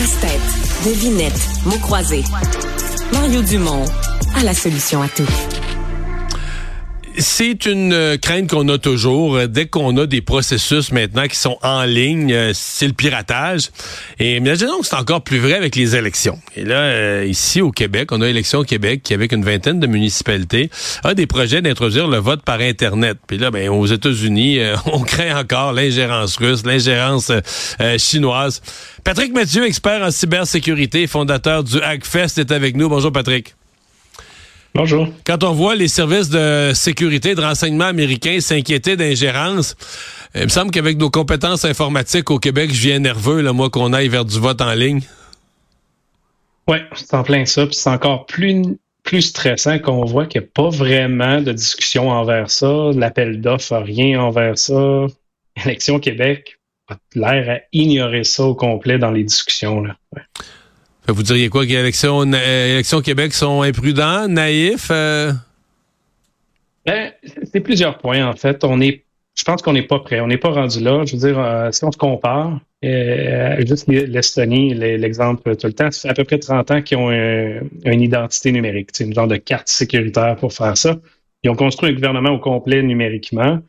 [0.00, 2.24] Casse-tête, devinette, mots croisés.
[3.12, 3.84] Mario Dumont
[4.34, 5.59] a la solution à tout.
[7.18, 9.36] C'est une euh, crainte qu'on a toujours.
[9.36, 13.70] Euh, dès qu'on a des processus maintenant qui sont en ligne, euh, c'est le piratage.
[14.18, 16.38] Et imaginons que c'est encore plus vrai avec les élections.
[16.54, 19.86] Et là, ici au Québec, on a élection au Québec qui, avec une vingtaine de
[19.86, 20.70] municipalités,
[21.02, 23.18] a des projets d'introduire le vote par Internet.
[23.26, 27.32] Puis là, ben, aux États-Unis, on craint encore l'ingérence russe, l'ingérence
[27.98, 28.62] chinoise.
[29.04, 32.88] Patrick Mathieu, expert en cybersécurité, fondateur du Hackfest, est avec nous.
[32.88, 33.54] Bonjour Patrick.
[34.80, 35.08] Bonjour.
[35.26, 39.76] Quand on voit les services de sécurité et de renseignement américains s'inquiéter d'ingérence,
[40.34, 43.92] il me semble qu'avec nos compétences informatiques au Québec, je viens nerveux, là, moi, qu'on
[43.92, 45.02] aille vers du vote en ligne.
[46.66, 47.66] Oui, c'est en plein ça.
[47.66, 48.62] Puis c'est encore plus,
[49.02, 52.90] plus stressant qu'on voit qu'il n'y a pas vraiment de discussion envers ça.
[52.94, 55.04] L'appel d'offres n'a rien envers ça.
[55.62, 59.82] Élection Québec a l'air à ignorer ça au complet dans les discussions.
[59.82, 59.96] Là.
[61.12, 64.88] Vous diriez quoi que les élections, Québec sont imprudents, naïfs?
[64.90, 65.32] Euh?
[66.86, 67.12] Ben,
[67.52, 68.64] c'est plusieurs points, en fait.
[68.64, 69.04] On est,
[69.34, 70.20] je pense qu'on n'est pas prêt.
[70.20, 71.04] On n'est pas rendu là.
[71.04, 75.90] Je veux dire, euh, si on se compare, euh, juste l'Estonie, l'exemple tout le temps,
[75.90, 79.36] ça fait à peu près 30 ans qu'ils ont une identité numérique, une genre de
[79.36, 80.96] carte sécuritaire pour faire ça.
[81.42, 83.60] Ils ont construit un gouvernement au complet numériquement,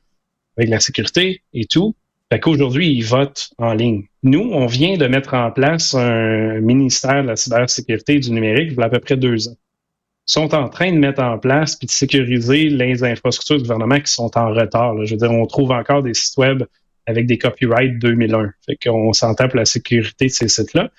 [0.58, 1.96] avec la sécurité et tout.
[2.32, 4.06] Fait qu'aujourd'hui, ils votent en ligne.
[4.24, 8.70] Nous, on vient de mettre en place un ministère de la cybersécurité et du numérique
[8.72, 9.58] il y a à peu près deux ans.
[10.30, 14.00] Ils sont en train de mettre en place puis de sécuriser les infrastructures du gouvernement
[14.00, 14.96] qui sont en retard.
[15.06, 16.64] Je veux dire, on trouve encore des sites web
[17.06, 18.52] avec des copyrights 2001.
[18.66, 20.90] Fait qu'on s'entend pour la sécurité de ces sites-là.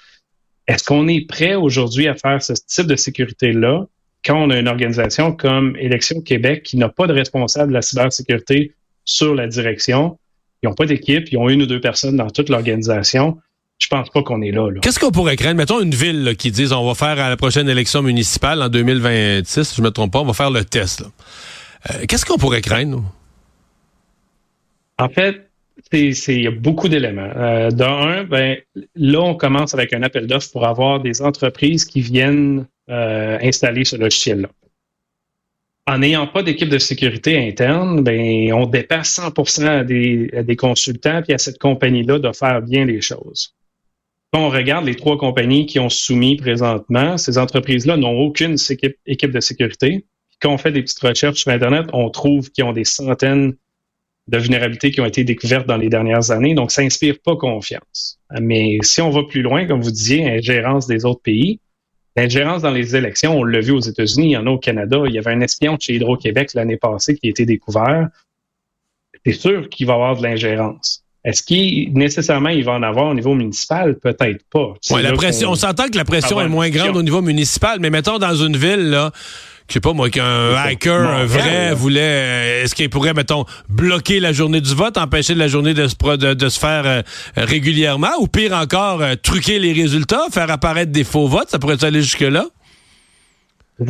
[0.68, 3.86] Est-ce qu'on est prêt aujourd'hui à faire ce type de sécurité-là
[4.22, 7.82] quand on a une organisation comme Élection Québec qui n'a pas de responsable de la
[7.82, 8.74] cybersécurité
[9.06, 10.18] sur la direction?
[10.62, 13.38] Ils n'ont pas d'équipe, ils ont une ou deux personnes dans toute l'organisation.
[13.78, 14.68] Je pense pas qu'on est là.
[14.80, 15.56] Qu'est-ce qu'on pourrait craindre?
[15.56, 19.64] Mettons une ville qui dise on va faire à la prochaine élection municipale en 2026,
[19.64, 21.04] si je me trompe pas, on va faire le test.
[21.90, 23.02] Euh, qu'est-ce qu'on pourrait craindre?
[24.98, 25.50] En fait,
[25.92, 27.30] il y a beaucoup d'éléments.
[27.36, 28.56] Euh, D'un, ben,
[28.94, 33.84] là, on commence avec un appel d'offres pour avoir des entreprises qui viennent euh, installer
[33.84, 34.48] ce logiciel-là
[35.86, 41.22] en n'ayant pas d'équipe de sécurité interne, ben, on dépasse 100 à des, des consultants
[41.22, 43.54] puis à cette compagnie-là de faire bien les choses.
[44.32, 48.96] Quand on regarde les trois compagnies qui ont soumis présentement, ces entreprises-là n'ont aucune équipe,
[49.04, 50.06] équipe de sécurité.
[50.40, 53.54] Quand on fait des petites recherches sur Internet, on trouve qu'ils ont des centaines
[54.28, 56.54] de vulnérabilités qui ont été découvertes dans les dernières années.
[56.54, 58.20] Donc, ça inspire pas confiance.
[58.40, 61.60] Mais si on va plus loin, comme vous disiez, ingérence des autres pays,
[62.16, 64.98] L'ingérence dans les élections, on l'a vu aux États-Unis, il y en a au Canada.
[65.06, 68.08] Il y avait un espion de chez Hydro-Québec l'année passée qui a été découvert.
[69.24, 71.04] C'est sûr qu'il va y avoir de l'ingérence.
[71.24, 73.96] Est-ce qu'il nécessairement il va en avoir au niveau municipal?
[73.98, 74.74] Peut-être pas.
[75.00, 78.18] la pression, on, s'entend que la pression est moins grande au niveau municipal, mais mettons
[78.18, 79.12] dans une ville, là,
[79.72, 84.20] je sais pas moi, qu'un hacker un vrai voulait, euh, est-ce qu'il pourrait, mettons, bloquer
[84.20, 87.00] la journée du vote, empêcher la journée de se, de, se faire euh,
[87.38, 91.82] régulièrement, ou pire encore, euh, truquer les résultats, faire apparaître des faux votes, ça pourrait
[91.86, 92.48] aller jusque-là?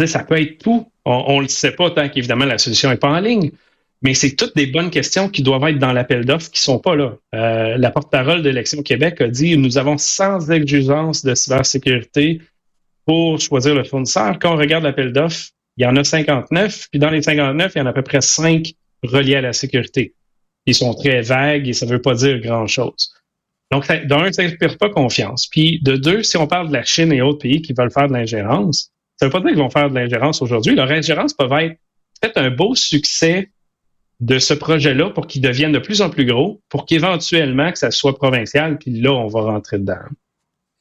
[0.07, 0.87] Ça peut être tout.
[1.05, 3.51] On ne le sait pas tant qu'évidemment la solution n'est pas en ligne.
[4.03, 6.95] Mais c'est toutes des bonnes questions qui doivent être dans l'appel d'offres qui sont pas
[6.95, 7.17] là.
[7.33, 12.41] la porte-parole d'Élection Québec a dit nous avons sans exigence de cybersécurité
[13.05, 14.39] pour choisir le fournisseur.
[14.41, 17.79] Quand on regarde l'appel d'offres, il y en a 59, puis dans les 59, il
[17.79, 20.15] y en a à peu près 5 reliés à la sécurité.
[20.67, 23.13] Ils sont très vagues et ça ne veut pas dire grand-chose.
[23.71, 25.49] Donc, d'un, ça n'inspire pas confiance.
[25.51, 28.07] Puis, de deux, si on parle de la Chine et autres pays qui veulent faire
[28.07, 30.75] de l'ingérence, ça ne veut pas dire qu'ils vont faire de l'ingérence aujourd'hui.
[30.75, 31.77] Leur ingérence peut être
[32.21, 33.51] peut-être un beau succès
[34.21, 37.91] de ce projet-là pour qu'il devienne de plus en plus gros, pour qu'éventuellement que ça
[37.91, 39.97] soit provincial, puis là, on va rentrer dedans.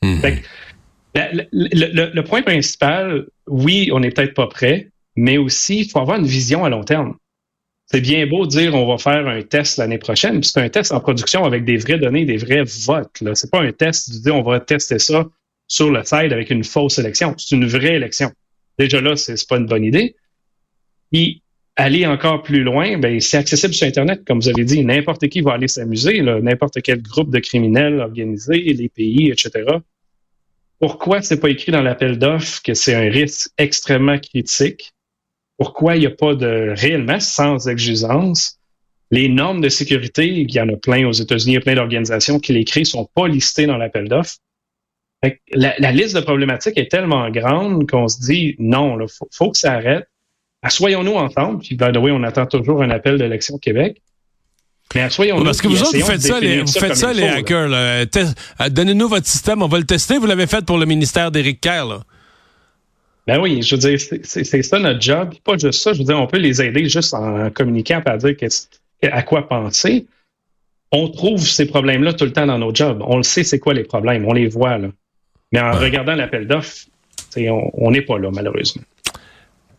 [0.03, 0.21] Mmh.
[1.13, 6.19] Le, le, point principal, oui, on n'est peut-être pas prêt, mais aussi, il faut avoir
[6.19, 7.15] une vision à long terme.
[7.87, 10.69] C'est bien beau de dire on va faire un test l'année prochaine, puis c'est un
[10.69, 13.17] test en production avec des vraies données, des vrais votes.
[13.19, 15.27] Ce n'est pas un test de dire on va tester ça
[15.67, 17.35] sur le site avec une fausse élection.
[17.37, 18.31] C'est une vraie élection.
[18.79, 20.15] Déjà là, c'est pas une bonne idée.
[21.11, 21.43] Puis
[21.75, 24.85] aller encore plus loin, ben, c'est accessible sur Internet, comme vous avez dit.
[24.85, 29.65] N'importe qui va aller s'amuser, n'importe quel groupe de criminels organisés, les pays, etc.
[30.81, 34.93] Pourquoi c'est pas écrit dans l'appel d'offres que c'est un risque extrêmement critique?
[35.59, 38.57] Pourquoi il n'y a pas de réellement sans exigence?
[39.11, 41.75] Les normes de sécurité, il y en a plein aux États-Unis, il y a plein
[41.75, 44.37] d'organisations qui les créent, sont pas listées dans l'appel d'offres.
[45.53, 49.73] La, liste de problématiques est tellement grande qu'on se dit non, il faut, que ça
[49.73, 50.07] arrête.
[50.63, 51.59] Assoyons-nous ensemble.
[51.59, 54.01] Puis, by the on attend toujours un appel d'élection Québec
[54.95, 57.69] Mais soyons Parce que vous autres, vous faites ça, les, vous faites ça, les hackers.
[57.71, 58.05] Euh,
[58.69, 60.17] donnez-nous votre système, on va le tester.
[60.17, 61.85] Vous l'avez fait pour le ministère d'Éric Kerr.
[61.85, 62.01] Là.
[63.27, 65.33] Ben oui, je veux dire, c'est ça notre job.
[65.43, 68.35] Pas juste ça, je veux dire, on peut les aider juste en communiquant, à dire
[69.03, 70.05] à quoi penser.
[70.91, 73.01] On trouve ces problèmes-là tout le temps dans nos jobs.
[73.05, 74.77] On le sait, c'est quoi les problèmes, on les voit.
[74.77, 74.89] Là.
[75.51, 76.85] Mais en regardant l'appel d'offres,
[77.37, 78.83] on n'est pas là, malheureusement.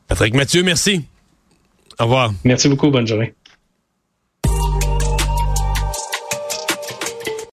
[0.09, 1.03] Patrick Mathieu, merci.
[1.99, 2.32] Au revoir.
[2.44, 2.91] Merci beaucoup.
[2.91, 3.35] Bonne journée.